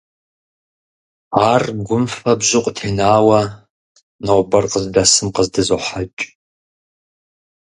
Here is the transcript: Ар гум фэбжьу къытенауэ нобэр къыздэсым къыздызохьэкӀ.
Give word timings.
Ар 1.51 1.63
гум 1.87 2.03
фэбжьу 2.13 2.63
къытенауэ 2.65 3.41
нобэр 4.25 4.65
къыздэсым 4.71 5.27
къыздызохьэкӀ. 5.35 6.21